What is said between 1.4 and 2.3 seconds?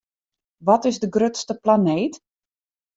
planeet?